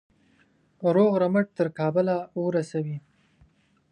[0.95, 2.15] روغ رمټ تر کابله
[2.45, 2.97] ورسوي.